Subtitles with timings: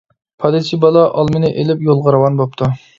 [0.43, 2.77] پادىچى بالا ئالمىنى ئېلىپ يولغا راۋان بوپتۇ.